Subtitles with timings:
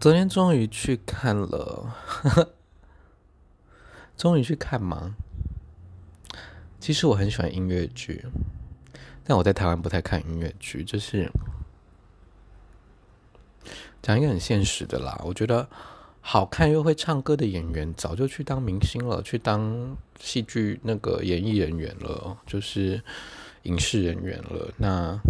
[0.00, 1.92] 昨天终于去看了，
[4.16, 5.16] 终于去看吗？
[6.78, 8.24] 其实我很喜欢音乐剧，
[9.24, 11.28] 但我在台湾不太看音乐剧，就是
[14.00, 15.20] 讲一个很现实的啦。
[15.24, 15.68] 我觉得
[16.20, 23.02] 好看又会唱歌的演员早就去当明星了，去当戏剧那个演艺人员了，就是
[23.64, 24.72] 影视人员了。
[24.76, 25.20] 那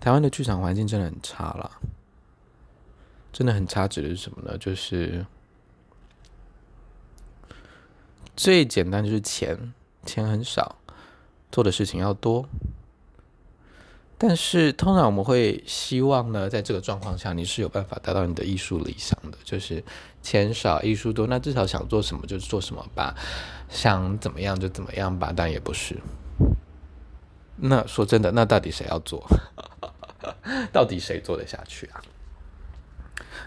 [0.00, 1.70] 台湾的剧场环境真的很差啦。
[3.32, 4.58] 真的很差，指的是什么呢？
[4.58, 5.24] 就是
[8.36, 9.72] 最简单，就是钱，
[10.04, 10.76] 钱很少，
[11.50, 12.46] 做的事情要多。
[14.18, 19.82] 但是通常我们会希望呢，在这个状况下，你是有办法达到你的艺术理想的，就是
[20.22, 21.26] 钱少，艺术多。
[21.26, 23.16] 那至少想做什么就做什么吧，
[23.68, 25.32] 想怎么样就怎么样吧。
[25.34, 25.98] 但也不是。
[27.56, 29.26] 那说真的，那到底谁要做？
[30.72, 32.00] 到底谁做得下去啊？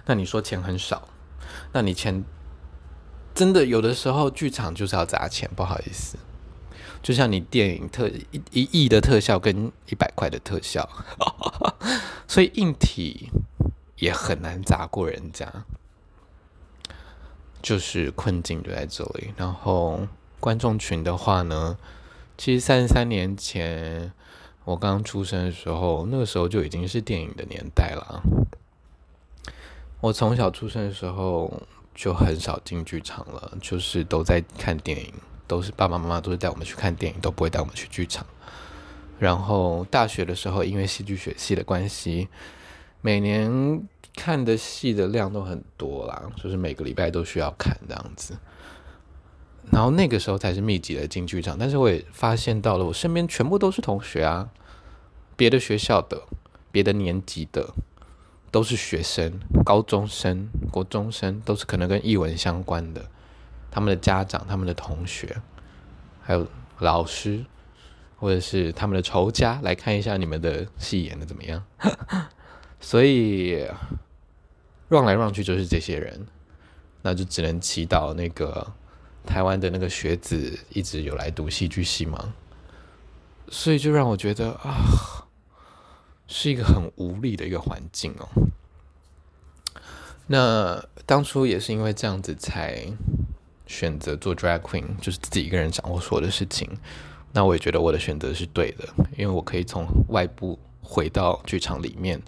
[0.06, 1.08] 那你说钱很少，
[1.72, 2.24] 那你钱
[3.34, 6.18] 真的有的时候剧场就是要砸钱，不好意思，
[7.02, 10.90] 就像你电影特一一亿的特效跟一百块的特效，
[12.28, 13.30] 所以硬体
[13.98, 15.52] 也很难砸过人家，
[17.62, 19.34] 就是困境就在这里。
[19.38, 20.08] 然后
[20.40, 21.78] 观众群的话呢，
[22.38, 24.12] 其实三十三年前
[24.64, 28.22] 我刚出生的时候，那个时候就已经是电影的年代了。
[30.06, 31.52] 我从小出生的时候
[31.96, 35.12] 就很少进剧场了，就是都在看电影，
[35.48, 38.24] 都是爸爸妈妈都是带我们去看电影，都不会带我们去剧场。
[39.18, 42.28] 然后大学的时候，因为戏剧学系的关系，
[43.02, 43.82] 每年
[44.16, 48.38] 看的戏的量都很多啦，就是每个礼拜都需要看这样子。
[49.72, 54.52] 然后那个时候才是密集的进剧场，但是我也发现到了，我身边全部都是同学啊，
[55.36, 56.22] 别的学校的，
[56.72, 57.74] 别的年级的。
[58.56, 63.06] 都是学生，高中生、国中生，都是可能跟艺文相关的。
[63.70, 65.36] 他们的家长、他们的同学，
[66.22, 66.48] 还有
[66.80, 67.44] 老师，
[68.16, 71.62] 或者是他们的仇家，来看一下你们的戏演的怎么样。
[72.80, 73.68] 所以
[74.88, 76.26] 绕来绕去就是这些人，
[77.02, 78.72] 那就只能祈祷那个
[79.26, 82.34] 台湾的那个学子一直有来读戏剧系嘛。
[83.50, 85.25] 所以就让我觉得啊。
[86.28, 88.28] 是一个很无力的一个环境哦。
[90.28, 92.86] 那当初也是因为这样子才
[93.68, 96.68] 选择做 drag queen，就是自己一个人掌握所有的事情。
[97.32, 98.88] 那我也觉得我的选择是对的，
[99.18, 102.22] 因为我可以从外部回到剧场里面，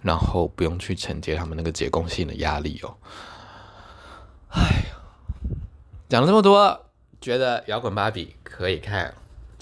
[0.00, 2.96] 然后不用去承接他们那个结构性的压力哦。
[4.50, 4.96] 哎呀，
[6.08, 6.86] 讲了这么多，
[7.20, 9.12] 觉得摇滚芭比可以看。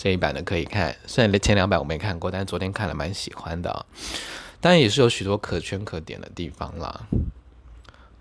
[0.03, 3.87] 这一版的可以看，虽然前两版我没看过，但是昨天看了蛮喜欢的哦。
[4.61, 7.07] 当然也是有许多可圈可点的地方啦，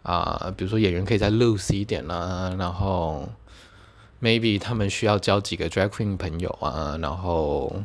[0.04, 3.28] 啊，比如说演员可以再 loose 一点啦，然后
[4.22, 7.76] maybe 他们需要交几个 drag queen 朋友啊，然后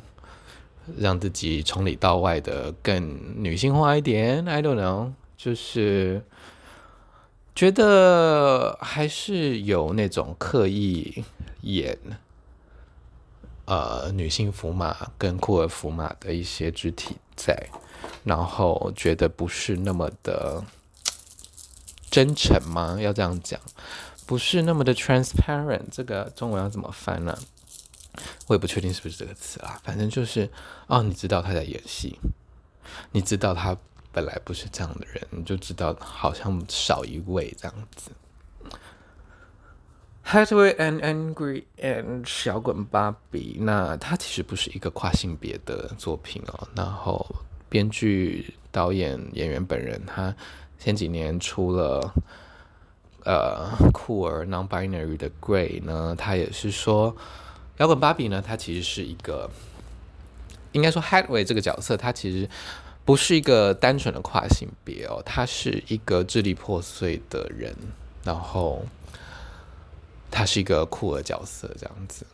[0.99, 4.47] 让自己从里到外的更女性化一点。
[4.47, 6.23] I don't know，就是
[7.55, 11.25] 觉得还是有那种刻意
[11.63, 11.97] 演。
[13.67, 17.69] 呃，女性符码跟库尔符码的一些肢体在，
[18.25, 20.65] 然后觉得不是那么的
[22.11, 22.97] 真诚吗？
[23.01, 23.61] 要这样讲，
[24.25, 25.83] 不是那么的 transparent。
[25.91, 27.37] 这个中文要怎么翻呢？
[28.47, 29.81] 我也不确定是不是这个词啊。
[29.83, 30.49] 反正就是，
[30.87, 32.19] 哦，你知道他在演戏，
[33.11, 33.77] 你知道他
[34.13, 38.13] 本来不是这样的人，你就知道好像少一位这样子。
[40.29, 46.67] Hathaway and Angry and 摇滚芭比，那它其实不是一个跨性别的作品哦。
[46.75, 47.25] 然后
[47.69, 50.35] 编剧、导演、演员本人，他
[50.81, 52.13] 前几年出了
[53.25, 57.17] 呃酷儿 Non-binary 的 Grey 呢，他也是说
[57.77, 59.49] 摇滚芭比呢，它其实是一个
[60.73, 62.51] 应该说 Hathaway 这个角色，它其实
[63.05, 67.73] 不是一个单纯的跨性别哦，他是一个支离破碎的人，
[68.25, 68.85] 然后。
[70.31, 72.27] 他是一个酷儿角色，这样子，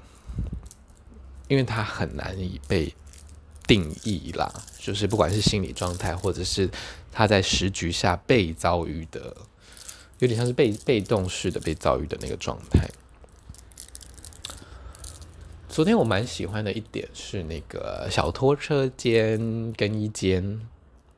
[1.46, 2.92] 因为他很难以被
[3.66, 6.68] 定义啦，就是不管是心理状态，或者是
[7.12, 9.36] 他在时局下被遭遇的，
[10.18, 12.88] 有点像是被被动式的被遭遇的那个状态。
[15.68, 20.60] 昨天我蛮喜欢的一点是那个小拖车间更衣间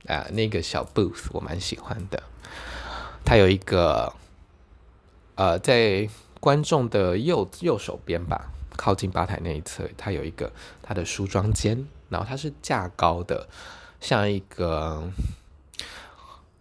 [0.06, 2.22] 啊，那个小 booth 我蛮喜欢的，
[3.24, 4.12] 他有一个
[5.36, 6.08] 呃在。
[6.44, 10.52] 观众的右右手边吧，靠近吧台那一侧，它有一个
[10.82, 13.48] 它的梳妆间，然后它是架高的，
[13.98, 15.10] 像一个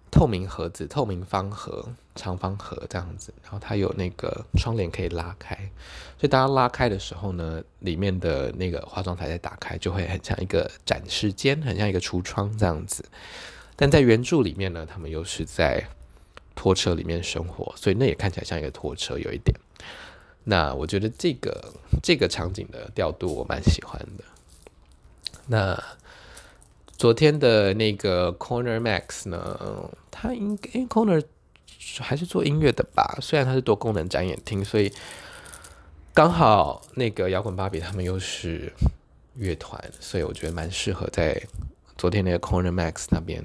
[0.10, 5.54] 透明盒子，透明方盒、长方盒这样子，然后它有那个窗帘可以拉开，
[6.18, 13.04] 所以当它拉开的时候呢，里面的那个化妆台再打开，就会很像一个展示间，很像一个橱窗这样子。
[13.76, 15.86] 但在原著里面呢，他们又是在
[16.56, 19.54] 拖车里面生活，所以那也看起来像一个拖车，有一点。
[20.44, 24.24] 那我觉得这个这个场景的调度我蛮喜欢的。
[25.48, 25.82] 那
[26.98, 31.24] 昨天的那个 Corner Max 呢，它应该 Corner
[32.00, 33.18] 还是做音乐的吧？
[33.22, 34.92] 虽然它是多功能展演厅，所以
[36.14, 38.72] 刚好那个摇滚芭比他们又是
[39.36, 41.42] 乐团，所以我觉得蛮适合在
[41.98, 43.44] 昨天那个 Corner Max 那边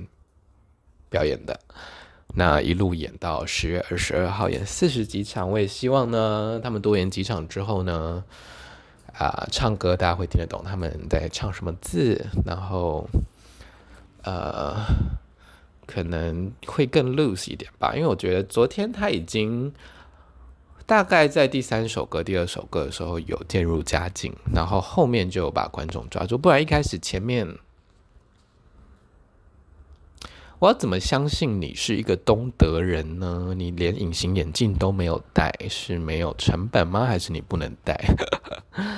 [1.11, 1.59] 表演的。
[2.35, 5.51] 那一路演到十月二十二号，演四十几场。
[5.51, 8.23] 我也希望呢，他们多演几场之后呢，
[9.15, 13.09] 啊、唱歌大家会听得懂他们在唱什么字，然后
[14.23, 14.77] 呃，
[15.87, 17.93] 可能会更 loose 一点吧。
[17.97, 19.73] 因为我觉得昨天他已经
[20.87, 27.59] 大概在第三首歌、第二首歌的时候有渐入佳境，然后后面就把观众抓住，不然一开始前面。
[30.59, 33.55] 我要怎么相信你是一个东德人呢？
[33.57, 37.07] 你连隐形眼镜都没有戴，是没有成本吗？
[37.07, 37.97] 还是你不能戴？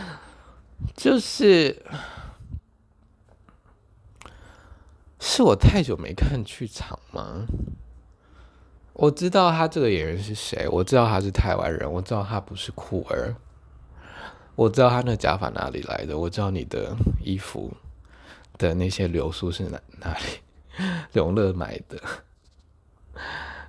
[0.97, 1.85] 就是，
[5.21, 7.47] 是我太久没看剧场吗？
[8.95, 13.35] 我知道他这个演员是谁，我知道他是台湾人，我知道他不是酷儿，
[14.55, 17.71] 我知道他那假发哪里来的，我知道你的衣服
[18.57, 20.41] 的那些流苏是哪哪里。
[21.13, 22.01] 永乐买的，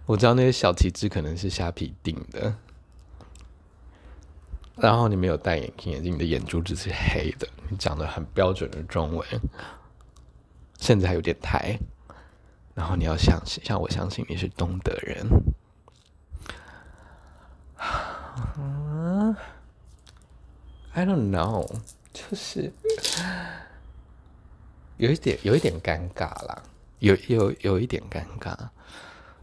[0.06, 2.56] 我知道那些小旗帜可能是虾皮订的。
[4.78, 7.48] 然后你没有戴眼镜，眼镜你的眼珠子是黑的。
[7.70, 9.28] 你讲的很标准的中文，
[10.80, 11.78] 甚至还有点台。
[12.74, 15.28] 然后你要相信，像我相信你是东德人。
[18.58, 19.36] 嗯
[20.94, 21.70] ，I don't know，
[22.14, 22.72] 就是
[24.98, 26.64] 有一点有一点尴尬啦。
[27.02, 28.56] 有有有一点尴尬，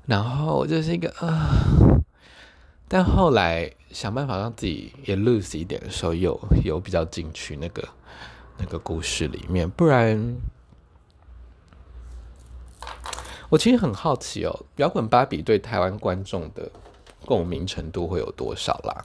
[0.07, 1.51] 然后我就是一个啊、
[2.87, 7.89] 但后来想办法让自己也 loose 一点的时候，有有比较进去那个
[8.59, 10.37] 那个故事里面，不然
[13.49, 16.71] 我其实很好奇哦，摇滚芭比对台湾观众的
[17.27, 19.05] 共鸣程度会有多少啦？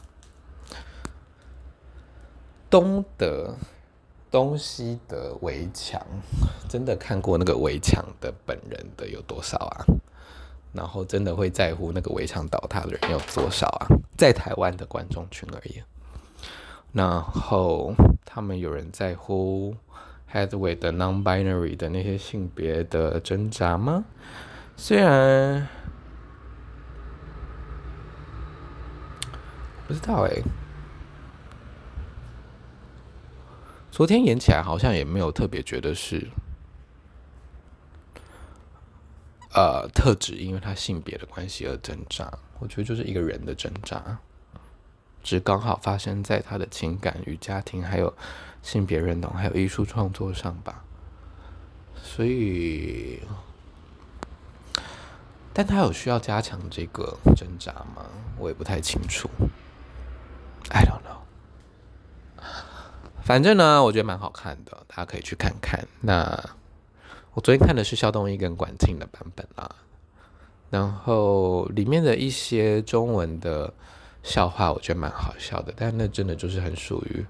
[2.70, 3.58] 东德。
[4.34, 6.02] 东西的围墙，
[6.68, 9.86] 真的看过那个围墙的本人的有多少啊？
[10.74, 13.86] 然后真的会在乎那个围墙倒塌的人有多少啊？
[14.18, 15.86] 在台湾的观众群而言，
[16.94, 17.94] 然后
[18.26, 19.76] 他们有人在乎
[20.34, 24.04] Headway 的 non-binary 的那些性别的挣扎吗？
[24.76, 25.68] 虽然
[29.88, 30.42] 不知道哎。
[33.94, 36.28] 昨天演起来好像也没有特别觉得是，
[39.54, 42.40] 呃，特指因为他性别的关系而挣扎。
[42.58, 44.18] 我觉得就是一个人的挣扎，
[45.22, 48.12] 只刚好发生在他的情感与家庭，还有
[48.64, 50.84] 性别认同，还有艺术创作上吧。
[51.96, 53.20] 所以，
[55.54, 58.08] 但他有需要加强这个挣扎吗？
[58.40, 59.30] 我也不太清楚。
[60.72, 61.23] I don't know。
[63.24, 65.88] 反正呢，我觉得蛮好看的，大家可以去看看。
[66.02, 66.38] 那
[67.34, 69.76] 我昨天看的是萧东意跟管庆的版本啦，
[70.70, 73.74] 然后里面的一些中文的
[74.24, 77.26] 笑话，我觉得蛮好笑的，但那真的就是很属于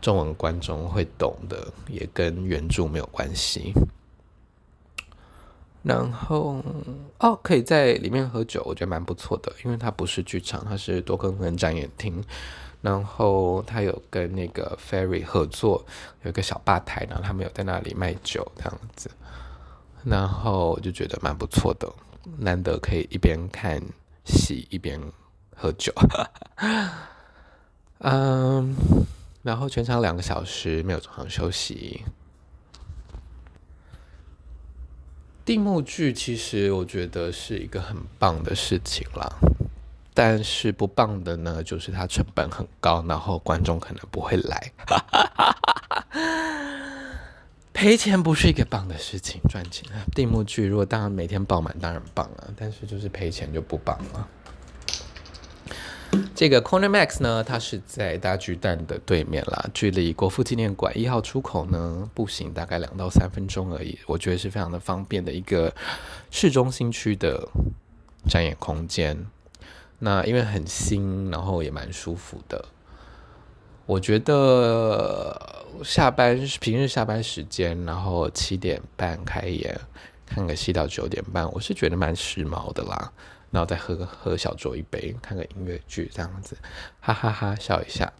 [0.00, 3.72] 中文观众会懂的，也跟原著没有关系。
[5.84, 6.62] 然后
[7.20, 12.22] 哦，可以在里面喝酒，我觉得蛮不错的，因为它不是剧场，它是多功能展演厅。
[12.80, 15.84] 然后他有跟那个 Ferry 合作，
[16.22, 19.10] 有一个小吧台，然后他们有在那里卖酒这样子，
[20.04, 21.92] 然后我就觉得蛮不错的，
[22.38, 23.82] 难得可以一边看
[24.24, 25.00] 戏一边
[25.56, 25.92] 喝酒，
[27.98, 28.76] 嗯，
[29.42, 32.04] 然后全场两个小时没有中场休息。
[35.44, 39.26] 定目剧其实我觉得是一个很棒的事情啦。
[40.20, 44.72] 但是不棒的呢，就是它成本很高，然后观众可能不会来。
[47.72, 54.28] 赔钱不是一个棒的事情，赚钱定目剧如果当然每天爆满当然棒了，但是就是赔钱就不棒了。
[56.34, 63.96] 这个 Corner Max 呢，它是在大巨蛋的对面啦，距离国父纪念馆一号出口呢，步行大概两到三分钟而已。
[64.06, 65.72] 我觉得是非常的方便的一个
[66.32, 67.48] 市中心区的
[68.28, 69.24] 展演空间。
[69.98, 72.64] 那因为很新，然后也蛮舒服的。
[73.86, 79.80] 我觉得下班平日下班时间，然后七点半开演，
[80.26, 83.12] 看个戏到九点半，我是觉得蛮时髦的啦。
[83.50, 86.56] 然后再喝个喝小酌一杯，看个音乐剧这样子，
[87.00, 88.12] 哈哈哈哈笑一下。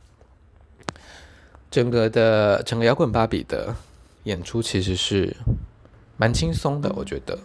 [1.71, 3.77] 整个的整个摇滚芭比的
[4.25, 5.37] 演出其实是
[6.17, 7.39] 蛮轻松的，我觉得。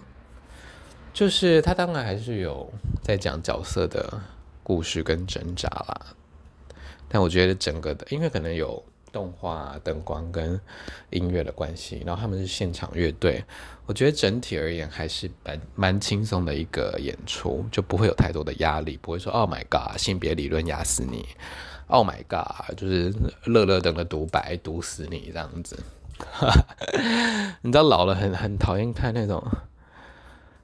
[1.14, 2.68] 就是他当然还是有
[3.04, 4.20] 在讲角色的
[4.64, 6.08] 故事跟挣扎啦，
[7.08, 10.60] 但我觉得整个的，因为可能有动画、灯光跟
[11.12, 13.46] 音乐的关系，然后他们是现场乐队，
[13.86, 21.28] 我觉得整体而言还是蛮蛮轻松的一个演出，就不会有太多的压力，不会说 “Oh my God”，性别理论压死你
[21.88, 23.14] ，“Oh my God”，就是
[23.46, 25.78] 乐乐等的独白毒死你这样子。
[27.62, 29.46] 你知道老了很很讨厌看那种。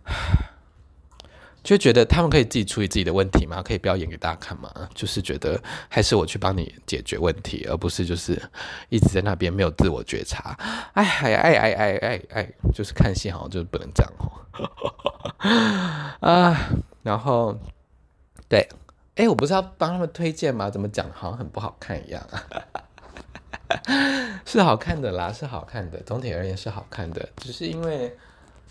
[1.61, 3.61] 就觉得他们可以自己处理自己的问题吗？
[3.61, 4.71] 可以表演给大家看吗？
[4.95, 8.41] 就是觉得还是我去帮你解决问题，而不是就是
[8.87, 10.57] 一直在那边没有自我觉察。
[10.93, 14.31] 哎哎哎哎哎哎哎，就是看戏好像就是不能这样哦。
[16.27, 16.69] 啊，
[17.03, 17.59] 然后
[18.47, 18.67] 对，
[19.15, 20.69] 哎，我不是要帮他们推荐吗？
[20.69, 22.41] 怎么讲好像很不好看一样啊？
[24.45, 28.17] 是好看的啦，是好看的，总体而言是好看的，只是因为。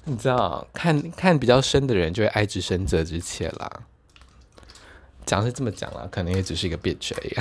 [0.05, 3.71] 你知道，看看比较深的人就会爱之深责之切啦。
[5.26, 7.35] 讲是这么讲啦，可能也只是一个 bitch 而已。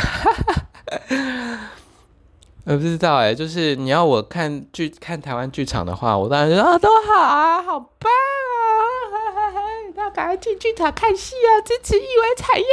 [2.67, 9.55] 我不知道哎、就是你要我看剧看台湾剧场的话，我当然觉得啊，都好啊，好棒啊！
[9.95, 12.65] 要赶快进剧场看戏啊，支持艺文产业。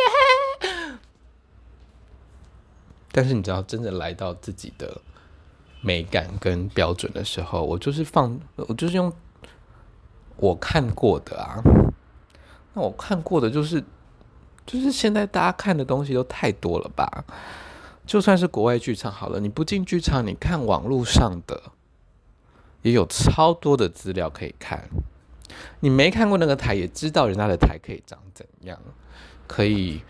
[3.13, 5.01] 但是你知道，真的来到自己的
[5.81, 9.13] 美感跟标准的时候，我就是放，我就是用。
[10.37, 11.63] 我看过的啊，
[12.75, 13.83] 那我看过的就是，
[14.67, 17.25] 就是现在大家看的东西都太多了吧？
[18.07, 21.63] 就算是国外剧场好了，你不进剧场，你看网络上的
[22.83, 24.89] 也有超多的资料可以看。
[25.81, 28.79] 你没看过那个台，也知道人家的台可以长怎样，
[29.47, 30.03] 可以。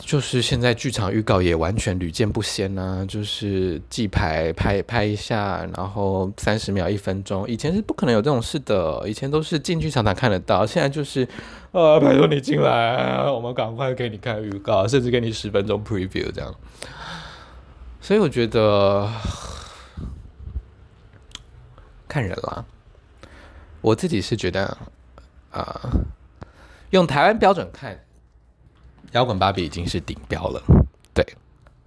[0.00, 11.28] 就是现在剧场预告也完全屡见不鲜呐、啊，就是记牌拍拍一下，然后三十秒一分钟，以前是不可能有这种事的，以前都是进剧场才看得到，现在就是，
[11.72, 16.54] 呃，拜托你进来，我们赶快给你看预告，甚至给你十分钟 preview 这样。
[18.00, 19.10] 所以我觉得
[22.08, 22.64] 看人啦，
[23.82, 24.78] 我自己是觉得
[25.50, 25.90] 啊、
[26.90, 27.98] 用台湾标准看。
[29.12, 30.62] 摇滚芭比已经是顶标了，
[31.14, 31.24] 对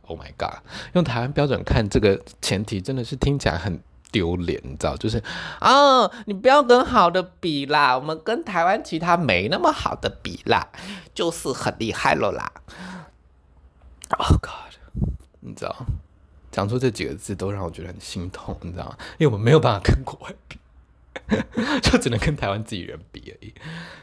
[0.07, 0.59] ，Oh my god！
[0.93, 3.79] 用台湾标准看这个前提真的是听起来很
[4.11, 4.97] 丢脸，你知道？
[4.97, 5.23] 就是
[5.59, 10.67] 啊、你不要跟好的比啦，我们跟台湾其他没那么好的比啦，
[11.13, 12.51] 就是很厉害了啦。
[14.17, 14.73] Oh god！
[15.41, 15.75] 你知道，
[16.51, 18.97] 讲出这几个字都让我觉得很心痛，你知道吗？
[19.19, 20.59] 因为我们没有办法跟国外比，
[21.81, 23.53] 就只能跟台湾自己人比而已。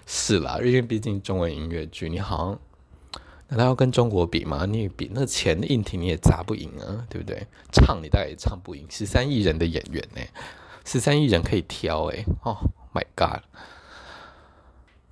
[0.06, 2.58] 是啦，因为毕竟中文音乐剧，你好像。
[3.48, 4.66] 难道要跟中国比吗？
[4.66, 7.46] 你比那钱硬挺你也砸不赢啊，对不对？
[7.72, 10.20] 唱你大概也唱不赢，十三亿人的演员呢？
[10.84, 12.56] 十三亿人可以挑哎，哦、
[12.92, 13.42] ，My God！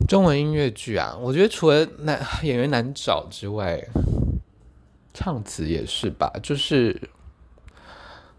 [0.07, 3.89] 中文音乐剧啊，我觉得除了难演员难找之外，
[5.15, 7.11] 唱词也是吧，就是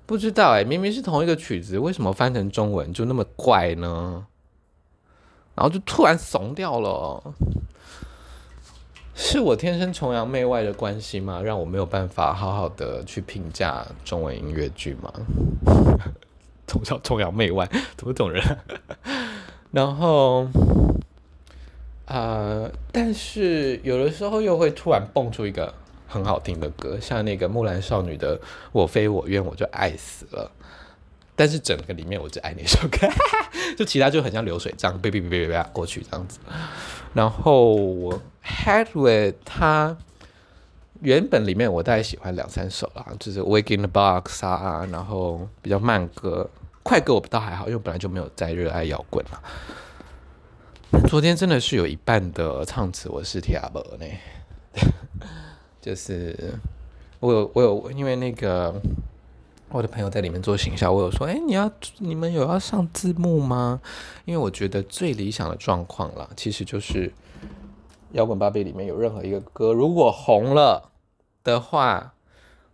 [0.05, 4.27] 不知道哎，明明是同一个曲子，为什么翻成中文就那么怪呢？
[5.55, 7.33] 然后就突然怂掉了。
[9.19, 11.41] 是我天生崇洋媚外的关系吗？
[11.41, 15.11] 让我没有办法好好的去评价中文音乐剧吗？
[16.67, 18.43] 从小崇洋媚外，怎么种人？
[19.71, 20.47] 然后，
[22.05, 25.73] 呃，但是有的时候又会突然蹦出一个
[26.07, 28.37] 很好听的歌，像那个木兰少女的
[28.71, 30.51] 《我非我愿》，我就爱死了。
[31.37, 33.07] 但是整个里面我只爱那首歌，
[33.77, 36.39] 就其他就很像流水账，哔哔哔哔哔过去这样子。
[37.13, 38.21] 然后我。
[38.49, 39.97] Hedwig 他
[41.01, 46.49] 原本里面我大概喜欢两三首啦，就是 Wake in the Box 啊，然后比较慢歌，
[46.81, 49.41] 快歌我倒还好，因为我本来就没有在热爱摇滚嘛。
[51.09, 54.05] 昨天真的是有一半的唱词我是听不懂呢，
[55.81, 56.57] 就是
[57.19, 58.73] 我有我有因为那个
[59.69, 63.81] 我的朋友在里面做行销，我有说，哎，你要你们有要上字幕吗？
[64.25, 67.11] 因为我觉得最理想的状况啦，其实就是。
[68.13, 70.91] 摇滚吧比里面有任何一个歌，如果红了
[71.43, 72.13] 的话，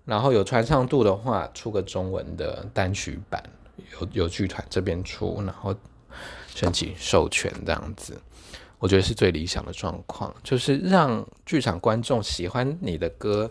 [0.05, 3.43] 然后有传唱度的话，出个中文的单曲版，
[3.93, 5.73] 有有剧团这边出，然后
[6.53, 8.15] 申请授权这样子，
[8.77, 13.49] 我觉得是最理想的状况，就是让剧场观众喜欢你的歌，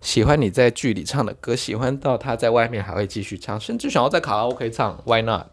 [0.00, 5.46] 喜欢你在剧里唱的歌，喜欢到他在外面还会继续唱，甚至想要在卡拉 OK 唱，Why not？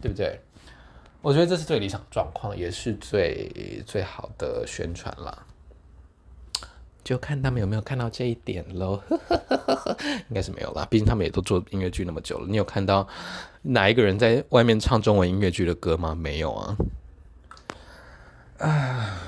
[0.00, 0.40] 对不对？
[1.20, 5.46] 我觉得这是最理想状况，也是最最好的宣传了。
[7.04, 9.02] 就看他们有没有看到这一点喽。
[10.28, 12.46] 应该是没有啦，毕竟他们也都做音乐剧那么久了。
[12.48, 13.06] 你有看到
[13.62, 16.14] 哪一个人在外面唱中文音乐剧的歌吗？
[16.14, 16.76] 没有啊。
[18.58, 19.20] 啊，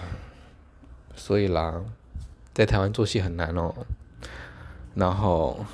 [1.15, 1.83] 所以啦，
[2.55, 3.75] 在台湾做戏很难哦。
[4.95, 5.65] 然后。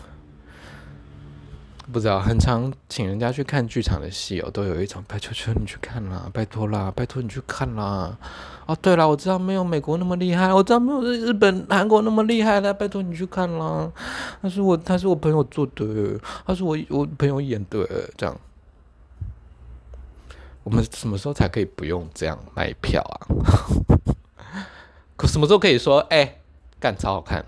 [1.91, 8.15] 不知道，很常请人家去看剧场的戏哦，都有一种拜托求你去看啦，拜托啦，拜托你去看啦。
[8.67, 13.91] 哦，对了，我知道没有美国那么厉害，我知道没有日本、韩国那么厉害了，拜托你去看啦。
[14.43, 18.39] 他是我，他是我朋友做的，他是我我朋友演的，这样。
[20.63, 23.17] 我们什么时候才可以不用这样卖票啊？
[25.17, 26.37] 可什么时候可以说，哎、
[26.79, 27.43] 干超好看，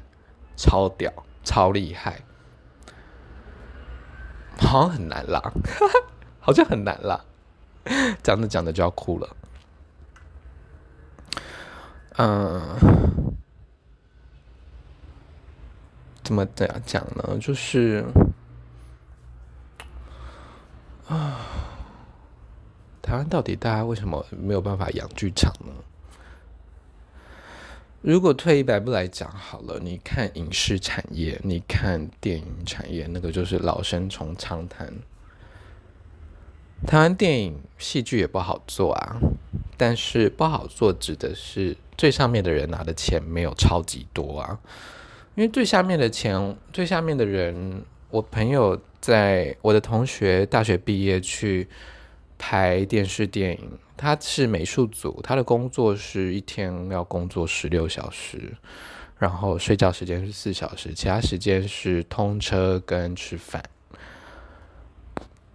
[0.57, 1.13] 超屌，
[1.45, 2.23] 超厉害？
[4.57, 5.41] 好像很难啦，
[6.39, 7.25] 好像很难啦，
[8.23, 9.37] 讲着讲着就要哭了。
[12.19, 12.77] 嗯，
[16.23, 17.39] 怎么这样讲呢？
[17.41, 18.05] 就是
[21.09, 21.41] 啊，
[23.01, 25.73] 台湾到底大家为什么没有办法养剧场呢？
[28.03, 34.91] 如果退一百步来讲好了，你看影视产业，你看电影产业，那个就是老生从长谈。
[36.87, 39.19] 台湾电影戏剧也不好做啊，
[39.77, 44.59] 但是不好做指的是最上面的人拿的钱没有超级多啊，
[45.35, 51.69] 因为最下面的钱，最下面的人，我朋友在我的同学大学毕业去
[52.41, 53.79] 拍电视电影。
[53.99, 58.57] 他是美术组，他的工作是一天要工作十六小时，
[59.19, 63.63] 然后睡觉时间是四小时，其他时间是通车跟吃饭。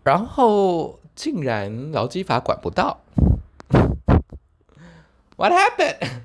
[0.04, 3.00] 然后竟然劳基法管不到
[5.36, 6.22] ，What happened？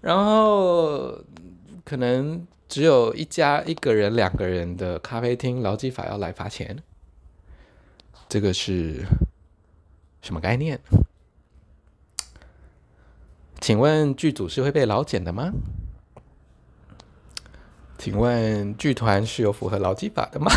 [0.00, 1.16] 然后
[1.84, 6.82] 可能只有一家一个人、两个人的咖啡厅，劳基法要来罚钱，
[8.30, 9.04] 这个是。
[10.22, 10.78] 什么概念？
[13.58, 15.50] 请问剧组是会被劳检的吗？
[17.96, 20.50] 请问剧团是有符合劳基法的吗？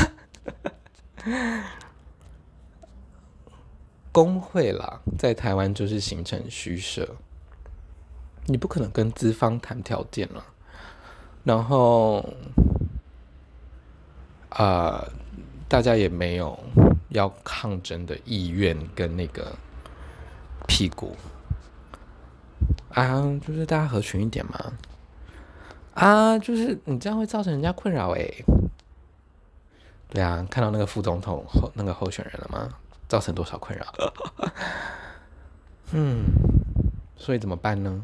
[4.12, 7.15] 工会啦，在台湾就是形成虚设，
[8.47, 10.45] 你不可能跟资方谈条件了。
[11.45, 12.19] 然后，
[14.49, 15.13] 啊、呃，
[15.73, 16.59] 大家也没有。
[17.09, 19.55] 要抗争的意愿跟那个
[20.67, 21.15] 屁股
[22.89, 24.73] 啊，就是大家合群一点嘛。
[25.93, 28.27] 啊，就是你这样会造成人家困扰哎。
[30.09, 32.67] 对啊，看到那个副总统候那个候选人了吗？
[33.07, 33.86] 造成多少困扰？
[35.93, 36.23] 嗯，
[37.15, 38.03] 所以怎么办呢？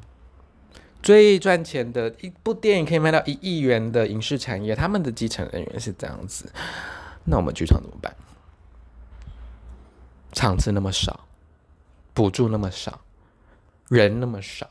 [1.02, 6.52] 最赚钱的一部电影可以卖到一亿元的影视产业，他们的基层人员是这样子，
[7.26, 8.16] 那我们剧场怎么办？
[10.32, 11.28] 场次那么少，
[12.14, 13.02] 补助那么少，
[13.88, 14.70] 人那么少，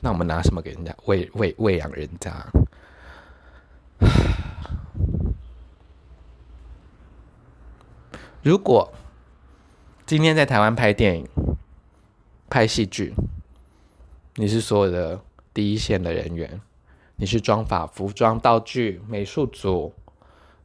[0.00, 2.46] 那我们拿什么给人家喂喂喂养人家？
[8.42, 8.92] 如果
[10.04, 11.26] 今天在台湾拍电影、
[12.48, 13.14] 拍戏剧，
[14.34, 15.20] 你是所有的
[15.54, 16.60] 第一线的人员，
[17.16, 19.94] 你是妆发、服装、道具、美术组，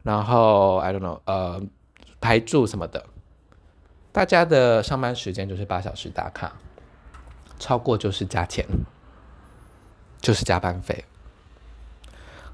[0.03, 1.61] 然后 I don't know，呃，
[2.19, 3.05] 排柱什么的。
[4.11, 6.53] 大家的上班时间就是八小时打卡，
[7.59, 8.67] 超过就是加钱，
[10.21, 11.05] 就是加班费，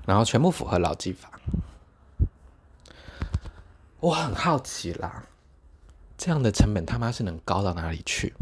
[0.06, 1.32] 然后全部符合劳基法。
[4.00, 5.24] 我很好奇啦，
[6.18, 8.34] 这样的成本他妈是能高到哪里去？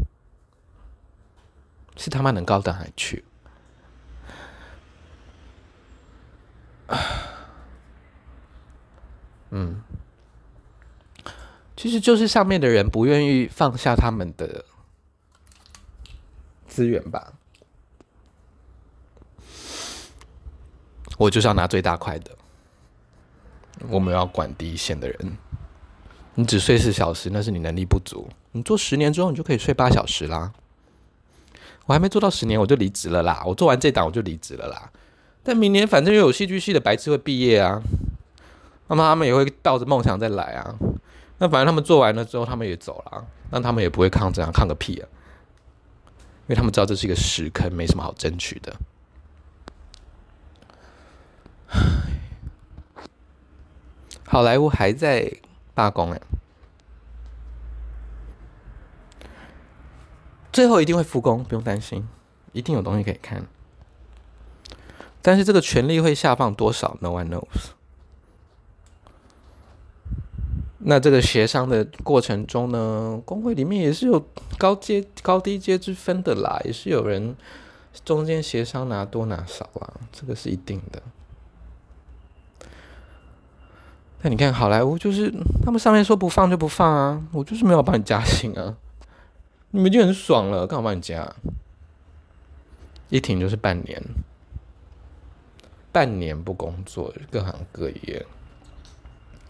[1.96, 3.24] 是他妈能高到哪里去？
[11.86, 14.64] 其实就是上面的人不愿意放下他们的
[16.66, 17.32] 资源吧。
[21.16, 22.32] 我就是要拿最大块的。
[23.88, 25.38] 我们要管第一线的人。
[26.34, 28.28] 你只睡四小时，那是你能力不足。
[28.50, 30.52] 你做十年之后，你就可以睡八小时啦。
[31.84, 34.90] 我还没做到十年我就离职了啦，我做完这档我就离职了啦。
[35.44, 37.80] 但明年反正又有戏剧系的白痴会毕业啊，
[38.88, 40.74] 那么他们也会抱着梦想再来啊。
[41.38, 45.08] 那反正他们做完了之后，他们也走了，那他们也不会抗这样抗个屁啊，
[46.08, 48.74] 因为他们知道这是一个屎坑，没什么好争取的。
[54.24, 55.32] 好莱坞还在
[55.74, 56.20] 罢工哎，
[60.52, 62.08] 最后一定会复工，不用担心，
[62.52, 63.46] 一定有东西可以看。
[65.22, 67.70] 但是这个权力会下放多少？No one knows。
[70.88, 74.24] 那这个协商的过程中呢，工会里面也是有
[74.56, 77.34] 高阶、高低阶之分的啦，也是有人
[78.04, 81.02] 中间协商拿多拿少啦，这个是一定的。
[84.22, 85.32] 那你看好莱坞，就是
[85.64, 88.76] 他们上面说不放就不放啊，我就是没有帮你加薪啊，
[89.72, 91.34] 你们就很爽了，干嘛帮你加？
[93.08, 94.00] 一停就是半年。
[95.90, 98.24] 半年不工作，各行各业，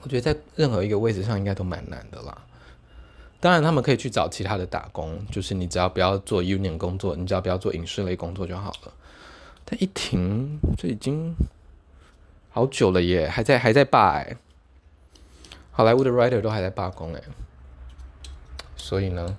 [0.03, 2.43] 我觉得在任何一个位置上应该都蛮难的啦。
[3.41, 8.93] 当然，他们可以去找其他的打工，就是你只要不要做 union 工作，你只要不要做影视类工作就好了。
[9.65, 11.35] 但一停，这已经
[12.51, 14.37] 好久了耶，还在还在罢哎，
[15.71, 17.23] 好莱坞的 writer 都还在罢工哎。
[18.77, 19.37] 所以呢，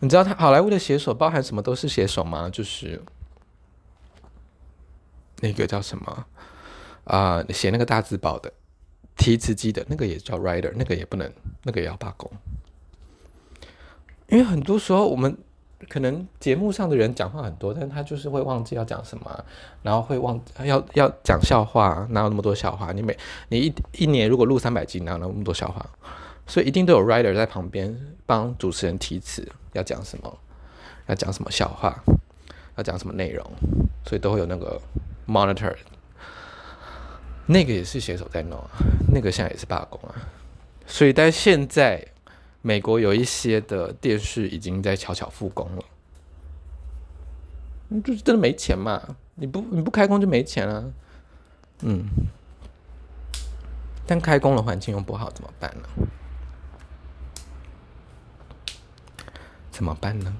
[0.00, 2.48] 你知道他好莱坞的写手包含什么都是写手吗？
[2.50, 3.02] 就是。
[5.40, 6.26] 那个叫什么
[7.04, 7.44] 啊？
[7.50, 8.50] 写、那个大字报的
[9.16, 12.30] 提词机的那个也叫 writer，那个也不能，那个也要罢工。
[14.28, 15.36] 因为很多时候我们
[15.88, 19.44] 可能节目上的人讲话很多，但他就是会忘记要讲什么，
[19.82, 22.92] 然后会忘要要讲笑话，哪有那么多笑话？
[22.92, 23.16] 你每
[23.48, 25.84] 你一一年如果录三百集，哪有那么多笑话？
[26.46, 30.38] 所以一定都有 writer 在旁边帮主持人提词，要讲什么，
[31.06, 32.02] 要讲什么笑话，
[32.76, 33.44] 要讲什么内容，
[34.04, 34.80] 所以都会有那个。
[35.26, 35.74] Monitor，
[37.46, 38.70] 那个也是写手在弄啊，
[39.12, 40.14] 那个现在也是罢工啊，
[40.86, 42.02] 所以但现在
[42.62, 45.84] 美国有一些的电视已经在悄悄复工了，
[48.02, 50.84] 就是真的没钱嘛，你不你不开工就没钱啊，
[51.82, 52.06] 嗯，
[54.06, 55.88] 但开工的环境又不好，怎么办呢？
[59.70, 60.34] 怎么办呢？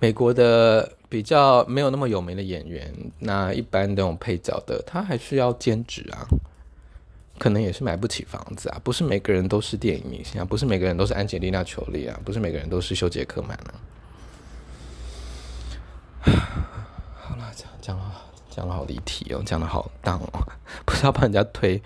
[0.00, 0.95] 美国的。
[1.08, 6.26] 比较没有那么有名的演员，那一般那种配角的，他还是要兼职啊，
[7.38, 8.80] 可能也是买不起房子啊。
[8.82, 13.74] 不是每个人都是电影明星啊，不是每个人都是安吉丽娜·裘丽啊，不是每个人都是休杰克曼啊。
[17.14, 20.42] 好了，讲讲了讲了好离题哦，讲的好荡哦，
[20.84, 21.80] 不是要帮人家推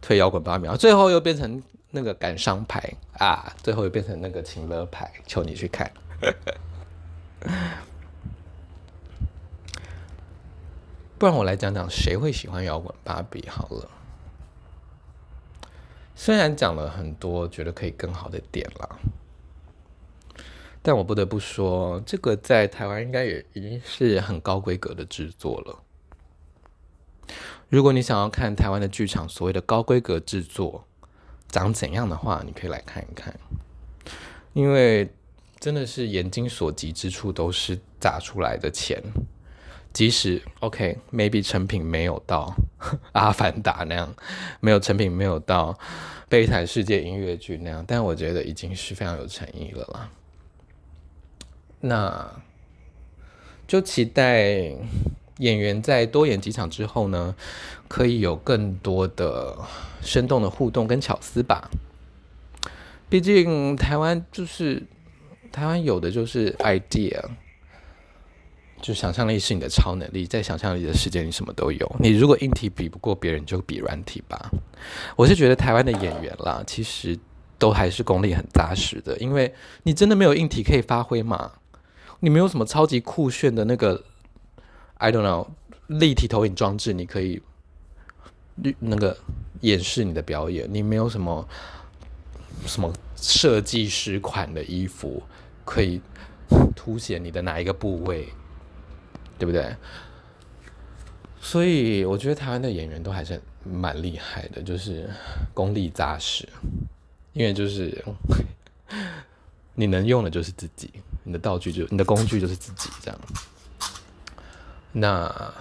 [0.00, 5.90] 推摇滚八秒，最后又变成那个感伤牌啊，最后又变成那个情乐牌，求你去看。
[11.18, 13.88] 不然我来讲讲谁会喜欢摇滚芭比好了。
[16.16, 18.88] 虽然讲了很多，觉得可以更好的点啦，
[20.82, 25.82] 但我不得不说，这个在台湾应该也已经是很高规格的制作了。
[27.68, 30.84] 如果你想要看台湾的剧场所谓的高规格制作
[31.48, 33.34] 长怎样的话，你可以来看一看，
[34.52, 35.08] 因为
[35.58, 39.02] 真的是眼睛所及之处都是砸出来的钱。
[39.94, 42.52] 即使 OK，maybe、成品没有到
[43.12, 44.14] 《阿凡达》那样，
[44.58, 45.72] 没有成品没有到
[46.28, 50.10] 《悲惨世界》音乐剧那样，但我觉得已经是非常有诚意了啦。
[51.80, 52.42] 那
[53.68, 54.74] 就期待
[55.38, 57.36] 演员在多演几场之后呢，
[57.86, 59.56] 可以有更多的
[60.02, 61.70] 生动的互动跟巧思吧。
[63.08, 64.82] 毕竟台湾就是
[65.52, 67.22] 台湾有的就是 idea。
[68.84, 71.96] 就想象力是你的超能力，在想象力的世界，你什么都有。
[71.98, 74.50] 你如果硬体比不过别人，就比软体吧。
[75.16, 77.18] 我是觉得台湾的演员啦，其实
[77.58, 81.52] 都还是功力很扎实的，因为你真的没有硬体可以发挥嘛。
[82.20, 84.04] 你没有什么超级酷炫的那个
[84.98, 85.48] ，I don't know，
[85.86, 87.40] 立体投影装置，你可以
[88.80, 89.16] 那个
[89.62, 90.68] 演示你的表演。
[90.70, 91.48] 你没有什么
[92.66, 95.22] 什么设计师款的衣服，
[95.64, 96.02] 可以
[96.76, 98.28] 凸显你的哪一个部位。
[99.38, 99.74] 对不对？
[101.40, 105.08] 所以我觉得台湾的演员都还是蛮厉害的，就是
[105.52, 106.48] 功力扎实。
[107.32, 108.04] 因为就是
[109.74, 110.90] 你能用的就是自己，
[111.24, 113.20] 你的道具就你的工具就是自己这样。
[114.92, 115.52] 那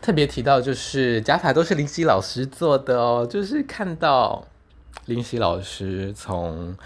[0.00, 4.46] 特别提到就是假发都是林夕老师做的哦，就是看到
[5.06, 6.76] 林夕老师从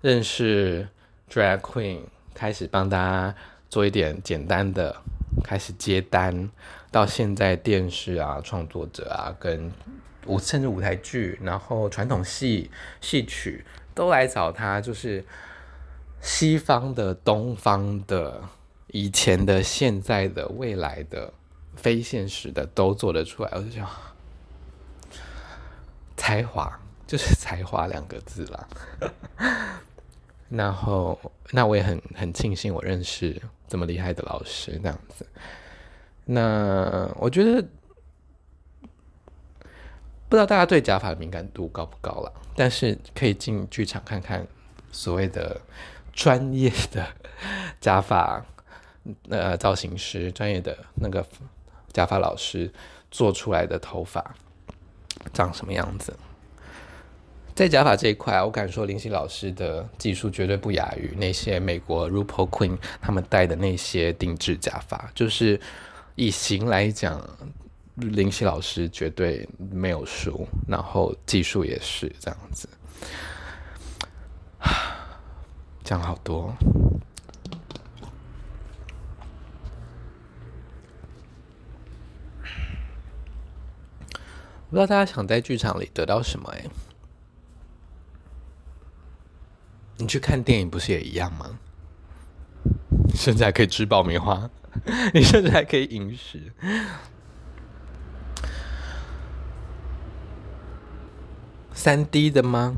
[0.00, 0.88] 认识
[1.30, 2.00] Drag Queen。
[2.38, 3.34] 开始帮大家
[3.70, 4.94] 做一点简单的，
[5.42, 6.50] 开始接单，
[6.90, 9.72] 到现在电视啊、创作者啊，跟
[10.26, 12.70] 舞甚至舞台剧，然后传统戏、
[13.00, 15.24] 戏曲都来找他，就是
[16.20, 18.42] 西方的、东方的、
[18.88, 21.32] 以前的、现在的、未来的、
[21.76, 23.88] 非现实的都做得出来，我就想，
[26.16, 28.68] 才华就是才华两个字啦。
[30.48, 31.18] 然后，
[31.50, 35.26] 那我也很很庆幸我认识这么厉害的老师，这样子。
[36.24, 37.62] 那我觉得，
[40.28, 42.32] 不知道大家对假发的敏感度高不高了？
[42.54, 44.46] 但是可以进剧场看看
[44.90, 45.60] 所谓的
[46.12, 47.06] 专业的
[47.80, 48.44] 假发
[49.28, 51.24] 呃造型师，专业的那个
[51.92, 52.72] 假发老师
[53.10, 54.34] 做出来的头发
[55.32, 56.16] 长什么样子。
[57.56, 65.10] 在假发这一块，我敢说林夕老师的技术绝对不亚于那些美国 r u p a l Queen 他们戴的那些定制假发。
[65.14, 65.58] 就是
[66.16, 67.18] 以型来讲，
[67.94, 72.68] 林夕老师绝对没有输，然后技术也是这样子。
[75.82, 76.54] 讲好多，
[84.68, 86.50] 不知道大家想在剧场里得到什么？
[86.50, 86.62] 哎。
[90.06, 91.58] 你去看电影不是也一样吗？
[93.12, 94.48] 甚至还可以吃爆米花，
[95.12, 96.52] 你甚至还可以饮食。
[101.74, 102.76] 三 D 的吗？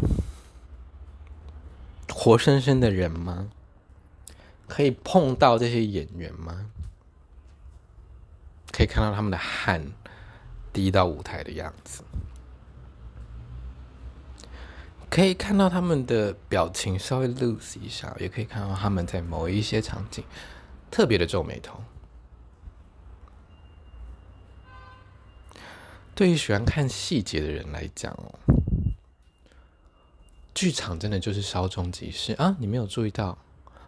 [2.11, 3.51] 活生生的人吗？
[4.67, 6.71] 可以碰到这些演员吗？
[8.73, 9.93] 可以看到他们的汗
[10.73, 12.03] 滴到舞台的样子。
[15.11, 20.23] 可以看到他们的表情稍微 loose 一下，也可以看到他们在某一些场景
[20.90, 21.81] 特别的皱眉头。
[26.14, 28.35] 对于喜欢看细节的人来讲哦，
[30.53, 32.57] 剧场真的就是稍纵即逝啊！
[32.59, 33.38] 你没有注意到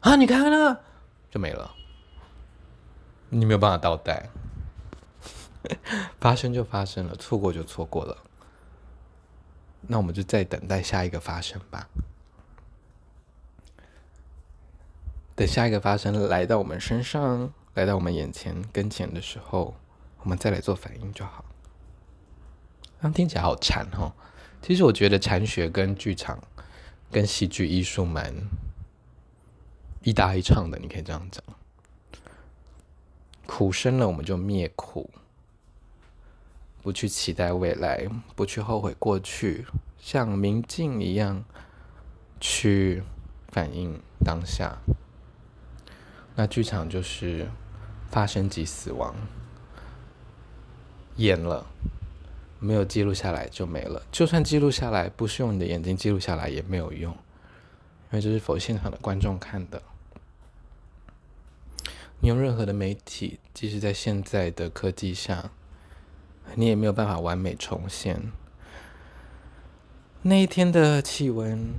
[0.00, 0.14] 啊？
[0.14, 0.80] 你看看那个
[1.30, 1.74] 就没了，
[3.30, 4.30] 你没有办法倒带，
[6.20, 8.16] 发生就发生了，错过就错过了。
[9.92, 11.88] 那我们就再等待下一个发生吧。
[15.34, 19.74] 等下一个发生来到我们身上，来到我们眼前跟前的时候，
[20.20, 21.44] 我们再来做反应就好。
[23.00, 24.12] 那听起来好禅哦。
[24.62, 26.38] 其实我觉得禅学跟剧场、
[27.10, 28.32] 跟戏剧艺术蛮
[30.04, 31.42] 一搭一唱的，你可以这样讲。
[33.44, 35.10] 苦生了，我们就灭苦。
[36.82, 39.66] 不去期待未来，不去后悔过去，
[39.98, 41.44] 像明镜一样
[42.40, 43.02] 去
[43.48, 44.78] 反映当下。
[46.34, 47.48] 那剧场就是
[48.08, 49.14] 发生即死亡，
[51.16, 51.66] 演了
[52.58, 54.02] 没有记录下来就没了。
[54.10, 57.18] 就算记录下来，不是用你的眼睛记录下来也没有用，因
[58.12, 59.82] 为这是否现场的观众看的。
[62.20, 65.50] 你用任何的媒体，即使在现在的科技下。
[66.54, 68.32] 你也没有办法完美重现
[70.22, 71.72] 那一天的气温，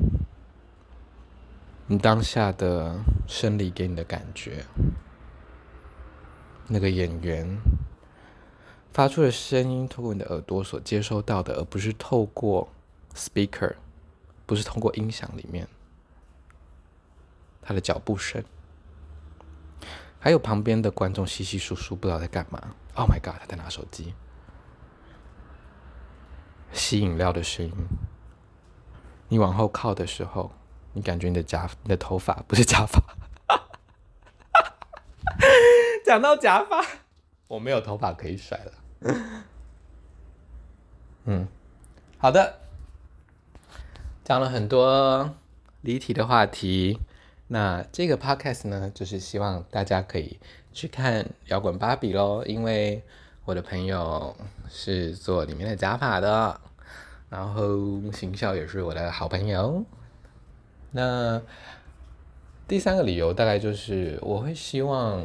[1.87, 4.65] 你当下的生理给你的感觉，
[6.67, 7.59] 那个演员
[8.91, 12.67] 发出的声音，透过你的耳朵所接收到的，而不是透过
[13.13, 13.75] speaker，
[14.47, 15.67] 不是通过音响里面，
[17.61, 18.43] 他的脚步声，
[20.17, 22.73] 还有旁边的观众稀稀疏疏，不知道在干嘛。
[22.95, 24.15] Oh my god，他在拿手机。
[26.73, 27.73] 吸饮料的声音，
[29.29, 30.51] 你往后靠的时候，
[30.93, 33.01] 你感觉你的假、你的头发不是假发。
[36.05, 36.85] 讲到假发，
[37.47, 38.71] 我没有头发可以甩了。
[41.25, 41.47] 嗯，
[42.17, 42.59] 好的，
[44.23, 45.35] 讲了很多
[45.81, 46.99] 离题的话题。
[47.47, 50.39] 那这个 podcast 呢，就是希望大家可以
[50.71, 53.03] 去看摇滚芭比咯，因为
[53.45, 54.35] 我的朋友
[54.69, 56.59] 是做里面的假发的。
[57.29, 59.85] 然后行销也是我的好朋友。
[60.91, 61.41] 那
[62.67, 65.23] 第三个理由大概就是，我会希望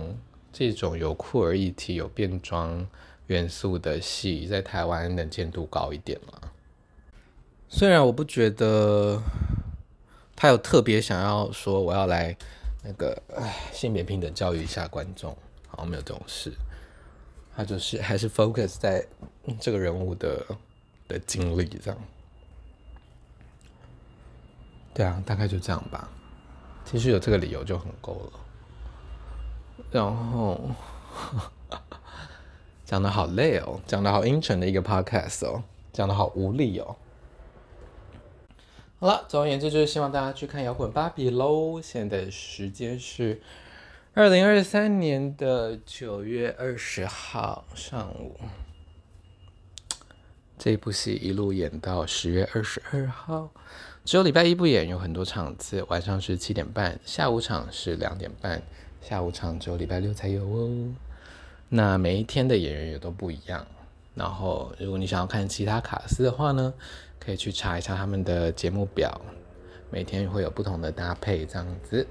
[0.52, 2.86] 这种有酷儿议题、有变装
[3.26, 6.48] 元素的戏，在台湾能见度高一点嘛。
[7.68, 9.20] 虽然我不觉得
[10.36, 12.36] 他有特别想要说我要来
[12.84, 16.52] 那个唉性别平等教育一下观众，好像没有这种事。
[17.56, 19.06] 他就是还是 focus 在
[19.58, 20.44] 这个人物的。
[21.08, 21.96] 的经历这样，
[24.92, 26.08] 对啊，大概就这样吧。
[26.84, 29.84] 其实有这个理由就很够了。
[29.92, 30.60] 然后
[32.84, 36.96] 讲的好累哦，讲的好阴沉的一个 podcast 哦，讲的好无力哦。
[38.98, 41.80] 好了，总而言之就是希望大家去看摇滚芭比喽。
[41.80, 43.40] 现在时间是
[44.18, 48.40] 二零二三年的九月二十号上午。
[50.56, 53.50] 这部戏一路演到十月二十二号，
[54.06, 58.62] 只有礼拜一不演，有很多场次，晚上是七点半，下午场是两点半，
[59.02, 60.94] 下午场只有礼拜六才有哦。
[61.68, 63.66] 那每一天的演员也都不一样。
[64.14, 66.72] 然后，如果你想要看其他卡司的话呢，
[67.20, 69.20] 可以去查一下他们的节目表，
[69.90, 72.06] 每天会有不同的搭配，这样子。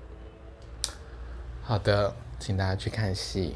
[1.67, 3.55] 好的，请大家去看戏，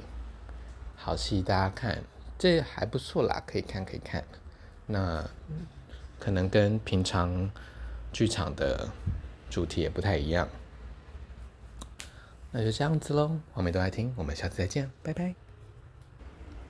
[0.96, 2.02] 好戏大家看，
[2.40, 4.24] 这还不错啦，可以看，可以看。
[4.88, 5.24] 那
[6.18, 7.52] 可能跟平常
[8.12, 8.90] 剧场的
[9.48, 10.50] 主题也不太一样，
[12.50, 13.40] 那就这样子喽。
[13.54, 15.36] 我们都爱听，我们下次再见，拜拜。